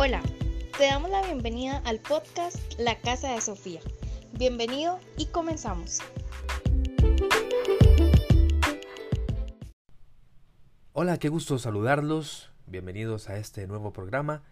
Hola, 0.00 0.22
te 0.78 0.84
damos 0.84 1.10
la 1.10 1.24
bienvenida 1.24 1.82
al 1.84 1.98
podcast 1.98 2.56
La 2.78 3.00
Casa 3.00 3.32
de 3.32 3.40
Sofía. 3.40 3.80
Bienvenido 4.32 5.00
y 5.16 5.26
comenzamos. 5.26 5.98
Hola, 10.92 11.18
qué 11.18 11.28
gusto 11.28 11.58
saludarlos. 11.58 12.52
Bienvenidos 12.68 13.28
a 13.28 13.38
este 13.38 13.66
nuevo 13.66 13.92
programa, 13.92 14.44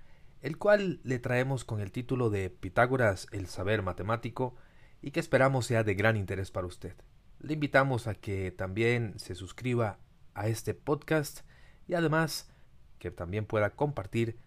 el 0.43 0.59
cual 0.59 0.98
le 1.04 1.20
traemos 1.20 1.64
con 1.64 1.80
el 1.80 1.92
título 1.92 2.28
de 2.28 2.50
Pitágoras, 2.50 3.28
el 3.30 3.46
saber 3.46 3.82
matemático, 3.82 4.56
y 5.00 5.12
que 5.12 5.20
esperamos 5.20 5.66
sea 5.66 5.84
de 5.84 5.94
gran 5.94 6.16
interés 6.16 6.50
para 6.50 6.66
usted. 6.66 6.96
Le 7.38 7.52
invitamos 7.52 8.08
a 8.08 8.16
que 8.16 8.50
también 8.50 9.16
se 9.20 9.36
suscriba 9.36 10.00
a 10.34 10.48
este 10.48 10.74
podcast 10.74 11.42
y 11.86 11.94
además 11.94 12.50
que 12.98 13.12
también 13.12 13.46
pueda 13.46 13.70
compartir 13.77 14.45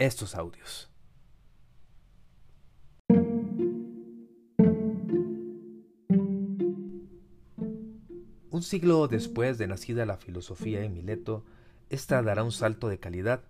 estos 0.00 0.34
audios. 0.34 0.90
Un 8.50 8.62
siglo 8.62 9.08
después 9.08 9.58
de 9.58 9.66
nacida 9.66 10.06
la 10.06 10.16
filosofía 10.16 10.82
en 10.82 10.94
Mileto, 10.94 11.44
ésta 11.90 12.22
dará 12.22 12.42
un 12.42 12.50
salto 12.50 12.88
de 12.88 12.98
calidad, 12.98 13.42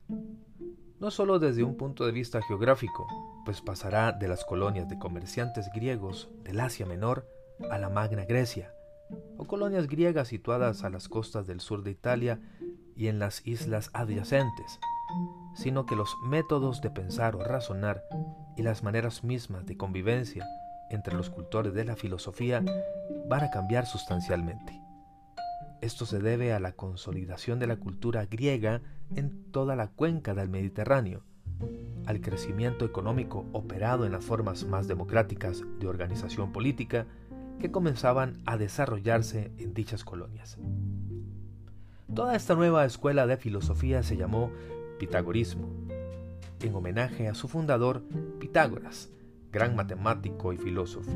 no 0.99 1.11
solo 1.11 1.39
desde 1.39 1.63
un 1.63 1.77
punto 1.77 2.05
de 2.05 2.13
vista 2.13 2.43
geográfico, 2.43 3.07
pues 3.45 3.61
pasará 3.61 4.13
de 4.13 4.29
las 4.29 4.45
colonias 4.45 4.89
de 4.89 4.99
comerciantes 4.99 5.71
griegos 5.73 6.31
del 6.43 6.61
Asia 6.61 6.85
Menor 6.85 7.27
a 7.71 7.79
la 7.79 7.89
Magna 7.89 8.25
Grecia, 8.25 8.75
o 9.39 9.47
colonias 9.47 9.87
griegas 9.87 10.29
situadas 10.29 10.83
a 10.83 10.91
las 10.91 11.09
costas 11.09 11.47
del 11.47 11.61
sur 11.61 11.83
de 11.85 11.93
Italia 11.93 12.41
y 12.97 13.07
en 13.07 13.19
las 13.19 13.47
islas 13.47 13.91
adyacentes, 13.95 14.79
sino 15.55 15.87
que 15.87 15.97
los 15.97 16.15
métodos 16.25 16.81
de 16.81 16.91
pensar 16.91 17.37
o 17.37 17.45
razonar 17.45 18.03
y 18.57 18.63
las 18.63 18.83
maneras 18.83 19.25
mismas 19.25 19.67
de 19.67 19.77
convivencia 19.77 20.47
entre 20.91 21.15
los 21.15 21.31
cultores 21.31 21.75
de 21.75 21.85
la 21.85 21.97
filosofía 21.97 22.63
van 23.29 23.45
a 23.45 23.51
cambiar 23.51 23.87
sustancialmente. 23.87 24.81
Esto 25.81 26.05
se 26.05 26.19
debe 26.19 26.53
a 26.53 26.61
la 26.61 26.73
consolidación 26.73 27.59
de 27.59 27.67
la 27.67 27.77
cultura 27.77 28.27
griega 28.27 28.83
en 29.15 29.51
toda 29.51 29.77
la 29.77 29.89
cuenca 29.89 30.35
del 30.35 30.49
Mediterráneo, 30.51 31.23
al 32.07 32.21
crecimiento 32.21 32.85
económico 32.85 33.47
operado 33.53 34.05
en 34.05 34.13
las 34.13 34.25
formas 34.25 34.65
más 34.65 34.89
democráticas 34.89 35.63
de 35.79 35.87
organización 35.87 36.53
política 36.53 37.07
que 37.59 37.71
comenzaban 37.71 38.43
a 38.47 38.57
desarrollarse 38.57 39.53
en 39.59 39.75
dichas 39.75 40.05
colonias. 40.05 40.59
Toda 42.15 42.35
esta 42.35 42.55
nueva 42.55 42.85
escuela 42.85 43.27
de 43.27 43.37
filosofía 43.37 44.03
se 44.03 44.17
llamó 44.17 44.51
Pitagorismo, 45.01 45.67
en 46.61 46.75
homenaje 46.75 47.27
a 47.27 47.35
su 47.35 47.49
fundador 47.49 48.03
Pitágoras, 48.39 49.09
gran 49.51 49.75
matemático 49.75 50.53
y 50.53 50.59
filósofo. 50.59 51.11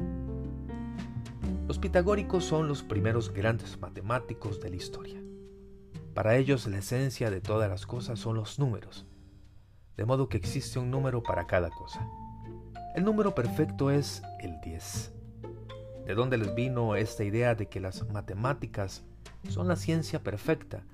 Los 1.69 1.79
pitagóricos 1.79 2.47
son 2.47 2.67
los 2.67 2.83
primeros 2.83 3.31
grandes 3.31 3.79
matemáticos 3.79 4.59
de 4.59 4.71
la 4.71 4.77
historia. 4.77 5.23
Para 6.15 6.39
ellos 6.39 6.67
la 6.67 6.79
esencia 6.79 7.31
de 7.31 7.43
todas 7.43 7.69
las 7.69 7.85
cosas 7.85 8.19
son 8.19 8.37
los 8.37 8.59
números, 8.59 9.05
de 9.99 10.07
modo 10.07 10.31
que 10.31 10.39
existe 10.39 10.79
un 10.79 10.91
número 10.91 11.23
para 11.23 11.47
cada 11.47 11.69
cosa. 11.69 12.09
El 12.97 13.05
número 13.05 13.35
perfecto 13.35 13.91
es 13.91 14.23
el 14.41 14.59
10. 14.63 15.13
¿De 16.07 16.15
dónde 16.15 16.39
les 16.39 16.55
vino 16.55 16.97
esta 16.97 17.23
idea 17.23 17.55
de 17.55 17.67
que 17.67 17.81
las 17.81 18.09
matemáticas 18.09 19.05
son 19.51 19.69
la 19.69 19.77
ciencia 19.77 20.23
perfecta 20.23 20.85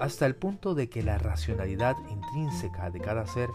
hasta 0.00 0.24
el 0.24 0.34
punto 0.34 0.74
de 0.74 0.88
que 0.88 1.02
la 1.02 1.18
racionalidad 1.18 1.94
intrínseca 2.10 2.90
de 2.90 3.00
cada 3.00 3.26
ser 3.26 3.50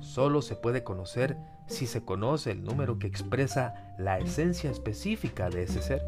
solo 0.00 0.42
se 0.42 0.56
puede 0.56 0.82
conocer 0.82 1.36
si 1.68 1.86
se 1.86 2.04
conoce 2.04 2.50
el 2.50 2.64
número 2.64 2.98
que 2.98 3.06
expresa 3.06 3.94
la 3.96 4.18
esencia 4.18 4.70
específica 4.70 5.48
de 5.48 5.62
ese 5.62 5.80
ser. 5.80 6.02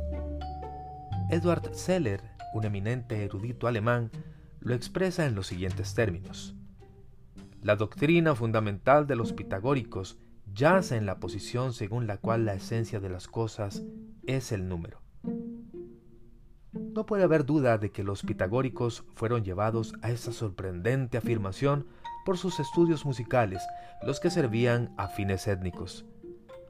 Edward 1.30 1.74
Seller, 1.74 2.20
un 2.52 2.64
eminente 2.64 3.24
erudito 3.24 3.68
alemán, 3.68 4.10
lo 4.58 4.74
expresa 4.74 5.26
en 5.26 5.36
los 5.36 5.46
siguientes 5.46 5.94
términos. 5.94 6.56
La 7.62 7.76
doctrina 7.76 8.34
fundamental 8.34 9.06
de 9.06 9.14
los 9.14 9.32
pitagóricos 9.32 10.18
yace 10.52 10.96
en 10.96 11.06
la 11.06 11.20
posición 11.20 11.72
según 11.72 12.08
la 12.08 12.16
cual 12.16 12.44
la 12.44 12.54
esencia 12.54 12.98
de 12.98 13.10
las 13.10 13.28
cosas 13.28 13.84
es 14.26 14.50
el 14.50 14.68
número. 14.68 15.00
No 16.94 17.06
puede 17.06 17.22
haber 17.22 17.46
duda 17.46 17.78
de 17.78 17.90
que 17.90 18.04
los 18.04 18.22
pitagóricos 18.22 19.04
fueron 19.14 19.44
llevados 19.44 19.94
a 20.02 20.10
esta 20.10 20.30
sorprendente 20.30 21.16
afirmación 21.16 21.86
por 22.26 22.36
sus 22.36 22.60
estudios 22.60 23.06
musicales, 23.06 23.62
los 24.02 24.20
que 24.20 24.28
servían 24.28 24.92
a 24.98 25.08
fines 25.08 25.48
étnicos. 25.48 26.04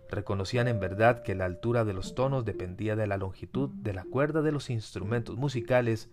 Reconocían 0.09 0.69
en 0.69 0.78
verdad 0.78 1.22
que 1.22 1.34
la 1.34 1.47
altura 1.47 1.84
de 1.84 1.93
los 1.93 2.15
tonos 2.15 2.44
dependía 2.44 2.94
de 2.94 3.09
la 3.09 3.16
longitud 3.16 3.71
de 3.71 3.94
la 3.94 4.05
cuerda 4.05 4.43
de 4.43 4.53
los 4.53 4.71
instrumentos 4.71 5.37
musicales 5.37 6.09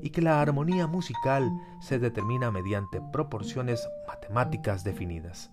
y 0.00 0.08
que 0.08 0.22
la 0.22 0.40
armonía 0.40 0.86
musical 0.86 1.50
se 1.82 1.98
determina 1.98 2.50
mediante 2.50 3.02
proporciones 3.12 3.86
matemáticas 4.06 4.84
definidas. 4.84 5.50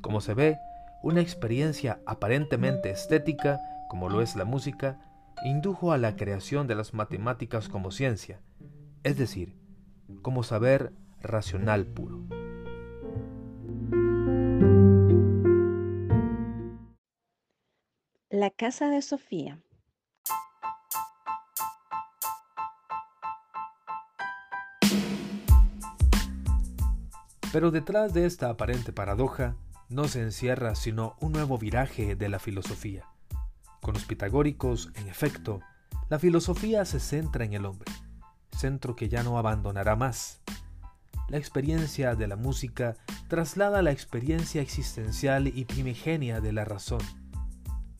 Como 0.00 0.22
se 0.22 0.32
ve, 0.32 0.56
una 1.02 1.20
experiencia 1.20 2.00
aparentemente 2.06 2.90
estética, 2.90 3.60
como 3.90 4.08
lo 4.08 4.22
es 4.22 4.34
la 4.34 4.46
música, 4.46 4.98
indujo 5.44 5.92
a 5.92 5.98
la 5.98 6.16
creación 6.16 6.66
de 6.66 6.74
las 6.74 6.94
matemáticas 6.94 7.68
como 7.68 7.90
ciencia, 7.90 8.40
es 9.02 9.16
decir, 9.16 9.56
como 10.22 10.42
saber 10.42 10.92
racional 11.20 11.86
puro. 11.86 12.26
La 18.30 18.50
casa 18.50 18.88
de 18.88 19.02
Sofía. 19.02 19.60
Pero 27.52 27.70
detrás 27.70 28.12
de 28.12 28.26
esta 28.26 28.50
aparente 28.50 28.92
paradoja 28.92 29.56
no 29.88 30.04
se 30.04 30.20
encierra 30.20 30.74
sino 30.74 31.16
un 31.20 31.32
nuevo 31.32 31.56
viraje 31.56 32.14
de 32.14 32.28
la 32.28 32.38
filosofía 32.38 33.06
con 33.88 33.94
los 33.94 34.04
pitagóricos, 34.04 34.90
en 34.96 35.08
efecto, 35.08 35.62
la 36.10 36.18
filosofía 36.18 36.84
se 36.84 37.00
centra 37.00 37.46
en 37.46 37.54
el 37.54 37.64
hombre, 37.64 37.90
centro 38.54 38.94
que 38.94 39.08
ya 39.08 39.22
no 39.22 39.38
abandonará 39.38 39.96
más. 39.96 40.42
La 41.30 41.38
experiencia 41.38 42.14
de 42.14 42.26
la 42.26 42.36
música 42.36 42.96
traslada 43.28 43.80
la 43.80 43.90
experiencia 43.90 44.60
existencial 44.60 45.46
y 45.48 45.64
primigenia 45.64 46.42
de 46.42 46.52
la 46.52 46.66
razón, 46.66 47.00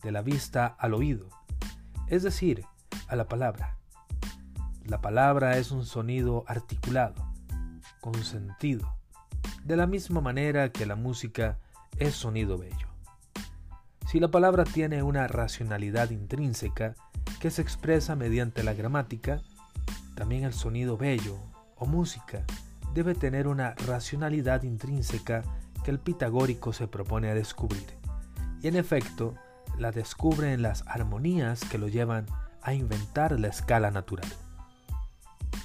de 0.03 0.11
la 0.11 0.21
vista 0.21 0.67
al 0.67 0.93
oído, 0.93 1.27
es 2.05 2.21
decir, 2.21 2.65
a 3.07 3.15
la 3.15 3.27
palabra. 3.27 3.79
La 4.85 5.01
palabra 5.01 5.57
es 5.57 5.71
un 5.71 5.87
sonido 5.87 6.43
articulado, 6.45 7.33
con 7.99 8.13
sentido, 8.23 8.95
de 9.63 9.75
la 9.75 9.87
misma 9.87 10.21
manera 10.21 10.71
que 10.71 10.85
la 10.85 10.95
música 10.95 11.57
es 11.97 12.13
sonido 12.13 12.59
bello. 12.59 12.88
Si 14.09 14.19
la 14.19 14.29
palabra 14.29 14.63
tiene 14.63 15.03
una 15.03 15.27
racionalidad 15.27 16.09
intrínseca 16.09 16.95
que 17.39 17.51
se 17.51 17.61
expresa 17.61 18.15
mediante 18.15 18.63
la 18.63 18.73
gramática, 18.73 19.39
también 20.15 20.45
el 20.45 20.53
sonido 20.53 20.97
bello 20.97 21.37
o 21.75 21.85
música 21.85 22.43
debe 22.95 23.13
tener 23.13 23.47
una 23.47 23.75
racionalidad 23.85 24.63
intrínseca 24.63 25.43
que 25.83 25.91
el 25.91 25.99
pitagórico 25.99 26.73
se 26.73 26.87
propone 26.87 27.29
a 27.29 27.35
descubrir. 27.35 27.85
Y 28.63 28.67
en 28.67 28.77
efecto, 28.77 29.35
la 29.77 29.91
descubre 29.91 30.53
en 30.53 30.63
las 30.63 30.83
armonías 30.87 31.63
que 31.65 31.77
lo 31.77 31.87
llevan 31.87 32.25
a 32.63 32.73
inventar 32.73 33.39
la 33.39 33.49
escala 33.49 33.91
natural. 33.91 34.25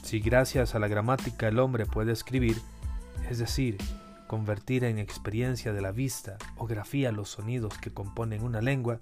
Si 0.02 0.20
gracias 0.20 0.74
a 0.74 0.78
la 0.78 0.88
gramática 0.88 1.48
el 1.48 1.58
hombre 1.58 1.86
puede 1.86 2.12
escribir, 2.12 2.60
es 3.30 3.38
decir, 3.38 3.78
convertir 4.26 4.84
en 4.84 4.98
experiencia 4.98 5.72
de 5.72 5.80
la 5.80 5.92
vista 5.92 6.36
o 6.56 6.66
grafía 6.66 7.12
los 7.12 7.28
sonidos 7.28 7.78
que 7.78 7.92
componen 7.92 8.42
una 8.42 8.60
lengua, 8.60 8.98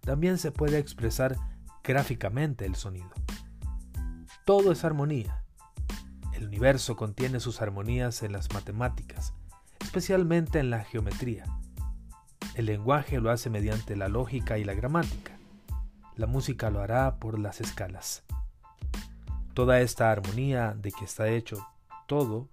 también 0.00 0.38
se 0.38 0.52
puede 0.52 0.78
expresar 0.78 1.36
gráficamente 1.82 2.66
el 2.66 2.74
sonido. 2.74 3.10
Todo 4.44 4.72
es 4.72 4.84
armonía. 4.84 5.44
El 6.32 6.46
universo 6.46 6.96
contiene 6.96 7.40
sus 7.40 7.60
armonías 7.60 8.22
en 8.22 8.32
las 8.32 8.52
matemáticas, 8.52 9.34
especialmente 9.80 10.58
en 10.58 10.70
la 10.70 10.84
geometría. 10.84 11.44
El 12.54 12.66
lenguaje 12.66 13.20
lo 13.20 13.30
hace 13.30 13.50
mediante 13.50 13.96
la 13.96 14.08
lógica 14.08 14.58
y 14.58 14.64
la 14.64 14.74
gramática. 14.74 15.38
La 16.16 16.26
música 16.26 16.70
lo 16.70 16.80
hará 16.80 17.16
por 17.16 17.38
las 17.38 17.60
escalas. 17.60 18.24
Toda 19.54 19.80
esta 19.80 20.10
armonía 20.10 20.74
de 20.74 20.92
que 20.92 21.04
está 21.04 21.28
hecho 21.28 21.66
todo 22.06 22.48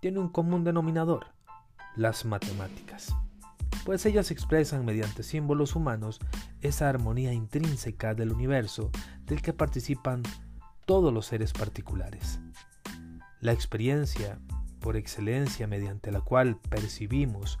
tiene 0.00 0.18
un 0.18 0.28
común 0.28 0.64
denominador, 0.64 1.35
las 1.96 2.24
matemáticas, 2.24 3.14
pues 3.84 4.04
ellas 4.06 4.30
expresan 4.30 4.84
mediante 4.84 5.22
símbolos 5.22 5.74
humanos 5.74 6.20
esa 6.60 6.88
armonía 6.88 7.32
intrínseca 7.32 8.14
del 8.14 8.32
universo 8.32 8.90
del 9.24 9.42
que 9.42 9.52
participan 9.52 10.22
todos 10.84 11.12
los 11.12 11.26
seres 11.26 11.52
particulares. 11.52 12.40
La 13.40 13.52
experiencia, 13.52 14.38
por 14.80 14.96
excelencia 14.96 15.66
mediante 15.66 16.10
la 16.10 16.20
cual 16.20 16.58
percibimos 16.68 17.58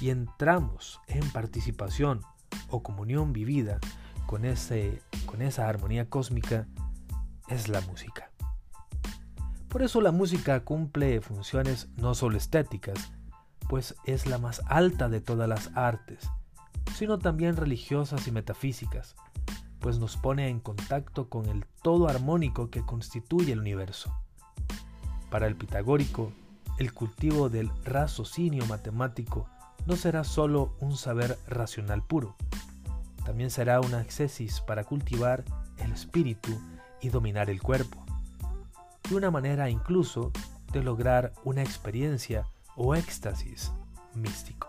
y 0.00 0.10
entramos 0.10 1.00
en 1.08 1.28
participación 1.30 2.20
o 2.68 2.82
comunión 2.82 3.32
vivida 3.32 3.78
con, 4.26 4.44
ese, 4.44 5.02
con 5.26 5.42
esa 5.42 5.68
armonía 5.68 6.08
cósmica 6.08 6.66
es 7.48 7.68
la 7.68 7.80
música. 7.82 8.30
Por 9.68 9.82
eso 9.82 10.00
la 10.00 10.12
música 10.12 10.64
cumple 10.64 11.20
funciones 11.20 11.88
no 11.96 12.14
solo 12.14 12.36
estéticas, 12.36 13.12
pues 13.70 13.94
es 14.04 14.26
la 14.26 14.38
más 14.38 14.62
alta 14.66 15.08
de 15.08 15.20
todas 15.20 15.48
las 15.48 15.70
artes, 15.76 16.28
sino 16.96 17.20
también 17.20 17.56
religiosas 17.56 18.26
y 18.26 18.32
metafísicas, 18.32 19.14
pues 19.78 20.00
nos 20.00 20.16
pone 20.16 20.48
en 20.48 20.58
contacto 20.58 21.28
con 21.28 21.46
el 21.46 21.64
todo 21.80 22.08
armónico 22.08 22.68
que 22.68 22.84
constituye 22.84 23.52
el 23.52 23.60
universo. 23.60 24.12
Para 25.30 25.46
el 25.46 25.54
pitagórico, 25.54 26.32
el 26.78 26.92
cultivo 26.92 27.48
del 27.48 27.70
raciocinio 27.84 28.66
matemático 28.66 29.48
no 29.86 29.94
será 29.94 30.24
solo 30.24 30.74
un 30.80 30.96
saber 30.96 31.38
racional 31.46 32.02
puro, 32.02 32.34
también 33.24 33.52
será 33.52 33.80
una 33.80 34.02
excesis 34.02 34.60
para 34.60 34.82
cultivar 34.82 35.44
el 35.78 35.92
espíritu 35.92 36.60
y 37.00 37.10
dominar 37.10 37.50
el 37.50 37.62
cuerpo, 37.62 38.04
y 39.08 39.14
una 39.14 39.30
manera 39.30 39.70
incluso 39.70 40.32
de 40.72 40.82
lograr 40.82 41.32
una 41.44 41.62
experiencia 41.62 42.46
o 42.82 42.94
éxtasis 42.94 43.72
místico. 44.14 44.68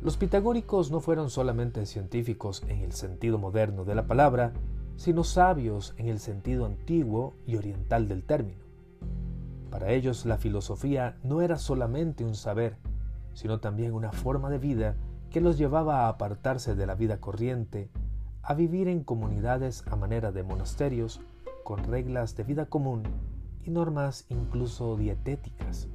Los 0.00 0.16
pitagóricos 0.16 0.92
no 0.92 1.00
fueron 1.00 1.28
solamente 1.28 1.84
científicos 1.86 2.62
en 2.68 2.82
el 2.82 2.92
sentido 2.92 3.38
moderno 3.38 3.84
de 3.84 3.96
la 3.96 4.06
palabra, 4.06 4.52
sino 4.94 5.24
sabios 5.24 5.92
en 5.96 6.06
el 6.06 6.20
sentido 6.20 6.66
antiguo 6.66 7.34
y 7.46 7.56
oriental 7.56 8.06
del 8.06 8.22
término. 8.22 8.65
Para 9.76 9.92
ellos 9.92 10.24
la 10.24 10.38
filosofía 10.38 11.18
no 11.22 11.42
era 11.42 11.58
solamente 11.58 12.24
un 12.24 12.34
saber, 12.34 12.78
sino 13.34 13.60
también 13.60 13.92
una 13.92 14.10
forma 14.10 14.48
de 14.48 14.56
vida 14.56 14.96
que 15.30 15.42
los 15.42 15.58
llevaba 15.58 16.06
a 16.06 16.08
apartarse 16.08 16.74
de 16.74 16.86
la 16.86 16.94
vida 16.94 17.20
corriente, 17.20 17.90
a 18.40 18.54
vivir 18.54 18.88
en 18.88 19.04
comunidades 19.04 19.84
a 19.90 19.96
manera 19.96 20.32
de 20.32 20.42
monasterios, 20.42 21.20
con 21.62 21.84
reglas 21.84 22.34
de 22.36 22.44
vida 22.44 22.64
común 22.64 23.02
y 23.64 23.70
normas 23.70 24.24
incluso 24.30 24.96
dietéticas. 24.96 25.88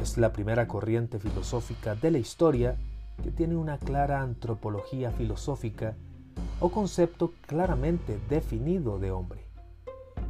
Es 0.00 0.16
la 0.16 0.32
primera 0.32 0.68
corriente 0.68 1.18
filosófica 1.18 1.96
de 1.96 2.12
la 2.12 2.18
historia 2.18 2.76
que 3.20 3.32
tiene 3.32 3.56
una 3.56 3.78
clara 3.78 4.22
antropología 4.22 5.10
filosófica 5.10 5.96
o 6.60 6.68
concepto 6.68 7.32
claramente 7.48 8.20
definido 8.28 9.00
de 9.00 9.10
hombre. 9.10 9.44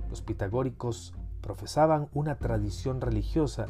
Los 0.09 0.23
pitagóricos 0.23 1.13
profesaban 1.47 2.09
una 2.13 2.35
tradición 2.35 3.01
religiosa 3.01 3.67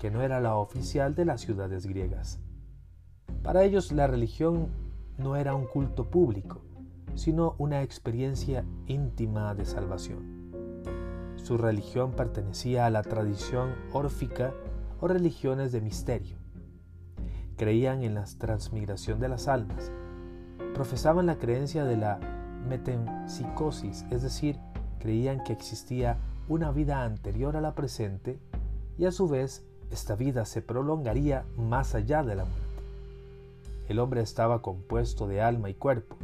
que 0.00 0.10
no 0.10 0.22
era 0.22 0.40
la 0.40 0.56
oficial 0.56 1.14
de 1.14 1.26
las 1.26 1.42
ciudades 1.42 1.84
griegas. 1.84 2.40
Para 3.42 3.64
ellos 3.64 3.92
la 3.92 4.06
religión 4.06 4.68
no 5.18 5.36
era 5.36 5.54
un 5.54 5.66
culto 5.66 6.08
público, 6.08 6.62
sino 7.16 7.54
una 7.58 7.82
experiencia 7.82 8.64
íntima 8.86 9.54
de 9.54 9.66
salvación. 9.66 11.34
Su 11.36 11.58
religión 11.58 12.12
pertenecía 12.12 12.86
a 12.86 12.90
la 12.90 13.02
tradición 13.02 13.74
órfica 13.92 14.54
o 14.98 15.06
religiones 15.06 15.70
de 15.70 15.82
misterio 15.82 16.38
creían 17.58 18.02
en 18.02 18.14
la 18.14 18.24
transmigración 18.38 19.20
de 19.20 19.28
las 19.28 19.48
almas, 19.48 19.92
profesaban 20.72 21.26
la 21.26 21.36
creencia 21.36 21.84
de 21.84 21.98
la 21.98 22.18
metempsicosis, 22.66 24.06
es 24.10 24.22
decir, 24.22 24.58
creían 25.00 25.42
que 25.42 25.52
existía 25.52 26.16
una 26.48 26.70
vida 26.70 27.04
anterior 27.04 27.56
a 27.56 27.60
la 27.60 27.74
presente 27.74 28.38
y 28.96 29.04
a 29.04 29.12
su 29.12 29.28
vez 29.28 29.64
esta 29.90 30.16
vida 30.16 30.44
se 30.46 30.62
prolongaría 30.62 31.44
más 31.56 31.94
allá 31.94 32.22
de 32.22 32.36
la 32.36 32.44
muerte. 32.44 32.62
El 33.88 33.98
hombre 33.98 34.22
estaba 34.22 34.62
compuesto 34.62 35.26
de 35.26 35.42
alma 35.42 35.70
y 35.70 35.74
cuerpo, 35.74 36.16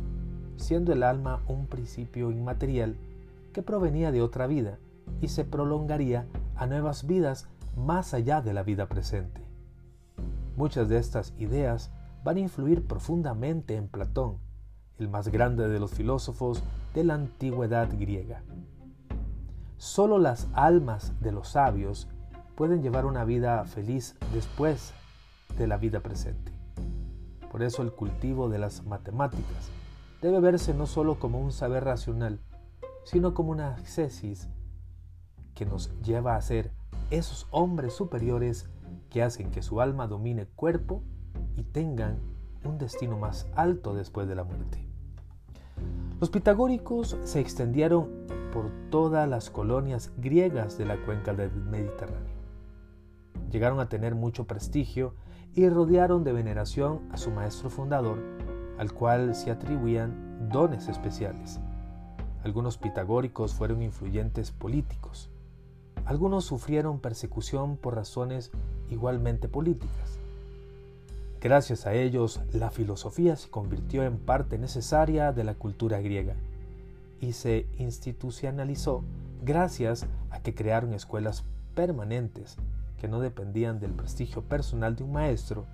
siendo 0.57 0.93
el 0.93 1.03
alma 1.03 1.43
un 1.47 1.67
principio 1.67 2.31
inmaterial 2.31 2.97
que 3.53 3.63
provenía 3.63 4.13
de 4.13 4.23
otra 4.23 4.47
vida 4.47 4.79
y 5.21 5.29
se 5.29 5.45
prolongaría 5.45 6.27
a 6.57 6.67
nuevas 6.67 7.07
vidas 7.07 7.47
más 7.77 8.15
allá 8.15 8.41
de 8.41 8.55
la 8.55 8.63
vida 8.63 8.87
presente. 8.87 9.43
Muchas 10.57 10.89
de 10.89 10.99
estas 10.99 11.35
ideas 11.39 11.91
van 12.23 12.37
a 12.37 12.41
influir 12.41 12.87
profundamente 12.87 13.77
en 13.77 13.89
Platón, 13.89 14.39
el 14.99 15.09
más 15.09 15.29
grande 15.29 15.69
de 15.69 15.81
los 15.81 15.93
filósofos 15.93 16.63
de 16.95 17.05
la 17.05 17.15
antigüedad 17.15 17.89
griega. 17.99 18.43
Solo 19.77 20.19
las 20.19 20.49
almas 20.55 21.21
de 21.21 21.33
los 21.33 21.49
sabios 21.49 22.09
pueden 22.55 22.83
llevar 22.83 23.07
una 23.07 23.25
vida 23.25 23.65
feliz 23.65 24.17
después 24.33 24.95
de 25.59 25.67
la 25.67 25.77
vida 25.77 26.01
presente. 26.01 26.53
Por 27.51 27.63
eso 27.63 27.83
el 27.83 27.93
cultivo 27.93 28.49
de 28.49 28.59
las 28.59 28.85
matemáticas 28.85 29.71
debe 30.21 30.41
verse 30.41 30.75
no 30.75 30.87
solo 30.87 31.19
como 31.19 31.41
un 31.41 31.53
saber 31.53 31.85
racional, 31.85 32.41
sino 33.05 33.35
como 33.35 33.51
una 33.51 33.77
excesis 33.79 34.49
que 35.55 35.67
nos 35.67 35.91
lleva 36.03 36.37
a 36.37 36.41
ser 36.41 36.73
esos 37.11 37.47
hombres 37.51 37.95
superiores 37.95 38.69
que 39.11 39.23
hacen 39.23 39.51
que 39.51 39.63
su 39.63 39.81
alma 39.81 40.07
domine 40.07 40.47
cuerpo 40.47 41.03
y 41.57 41.63
tengan 41.63 42.19
un 42.65 42.79
destino 42.79 43.19
más 43.19 43.47
alto 43.55 43.95
después 43.95 44.27
de 44.27 44.35
la 44.35 44.45
muerte. 44.45 44.94
Los 46.21 46.31
pitagóricos 46.31 47.17
se 47.25 47.41
extendieron 47.41 48.09
por 48.53 48.71
todas 48.89 49.29
las 49.29 49.51
colonias 49.51 50.13
griegas 50.17 50.79
de 50.79 50.85
la 50.85 50.97
cuenca 51.05 51.35
del 51.35 51.51
Mediterráneo. 51.51 52.35
Llegaron 53.51 53.81
a 53.81 53.89
tener 53.89 54.15
mucho 54.15 54.47
prestigio 54.47 55.15
y 55.55 55.69
rodearon 55.69 56.23
de 56.23 56.33
veneración 56.33 57.01
a 57.11 57.17
su 57.17 57.33
maestro 57.33 57.69
fundador, 57.69 58.23
al 58.79 58.93
cual 58.93 59.35
se 59.35 59.51
atribuían 59.51 60.49
dones 60.51 60.89
especiales. 60.89 61.61
Algunos 62.45 62.79
pitagóricos 62.79 63.53
fueron 63.53 63.83
influyentes 63.83 64.53
políticos. 64.53 65.31
Algunos 66.05 66.45
sufrieron 66.45 67.01
persecución 67.01 67.77
por 67.77 67.97
razones 67.97 68.53
igualmente 68.89 69.49
políticas. 69.49 70.21
Gracias 71.45 71.85
a 71.85 71.93
ellos, 71.93 72.41
la 72.55 72.71
filosofía 72.71 73.37
se 73.37 73.51
convirtió 73.51 74.03
en 74.03 74.17
parte 74.17 74.57
necesaria 74.57 75.31
de 75.31 75.45
la 75.45 75.53
cultura 75.53 76.01
griega 76.01 76.37
y 77.21 77.35
se 77.35 77.67
institucionalizó 77.77 79.05
gracias 79.43 80.07
a 80.31 80.41
que 80.41 80.55
crearon 80.55 80.95
escuelas 80.95 81.45
permanentes 81.75 82.57
que 82.99 83.09
no 83.09 83.21
dependían 83.21 83.79
del 83.79 83.91
prestigio 83.91 84.41
personal 84.41 84.97
de 84.97 85.05
un 85.05 85.13
maestro, 85.13 85.67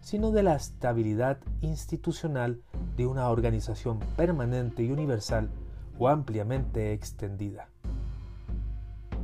sino 0.00 0.32
de 0.32 0.42
la 0.42 0.56
estabilidad 0.56 1.38
institucional 1.60 2.60
de 2.96 3.06
una 3.06 3.28
organización 3.28 4.00
permanente 4.16 4.82
y 4.82 4.90
universal 4.90 5.50
o 6.00 6.08
ampliamente 6.08 6.92
extendida. 6.92 7.68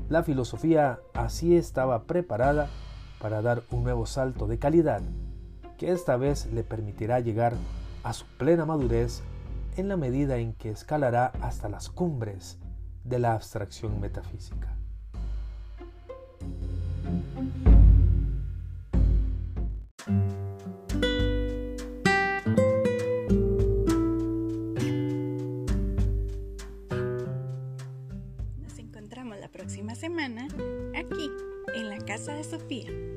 La 0.09 0.23
filosofía 0.23 1.01
así 1.13 1.57
estaba 1.57 2.05
preparada 2.05 2.69
para 3.21 3.43
dar 3.43 3.65
un 3.73 3.83
nuevo 3.83 4.07
salto 4.07 4.47
de 4.47 4.61
calidad 4.61 5.03
que 5.79 5.93
esta 5.93 6.17
vez 6.17 6.47
le 6.53 6.65
permitirá 6.65 7.21
llegar 7.21 7.55
a 8.03 8.13
su 8.13 8.27
plena 8.37 8.67
madurez 8.67 9.23
en 9.77 9.89
la 9.89 9.97
medida 9.97 10.37
en 10.39 10.53
que 10.53 10.71
escalará 10.71 11.27
hasta 11.41 11.69
las 11.69 11.89
cumbres 11.89 12.59
de 13.05 13.21
la 13.21 13.33
abstracción 13.35 14.01
metafísica. 14.01 14.75
Nos 28.61 28.79
encontramos 28.79 29.39
la 29.39 29.49
próxima 29.49 29.95
semana 29.95 30.49
aquí 30.97 31.31
en 31.75 31.89
la 31.89 31.99
casa 31.99 32.35
de 32.35 32.43
Sofía. 32.43 33.08